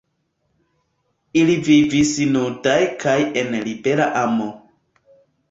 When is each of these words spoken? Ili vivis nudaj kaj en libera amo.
Ili 1.41 1.57
vivis 1.67 2.13
nudaj 2.31 2.79
kaj 3.05 3.15
en 3.43 3.55
libera 3.69 4.09
amo. 4.25 4.51